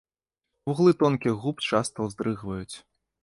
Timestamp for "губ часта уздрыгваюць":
1.45-2.75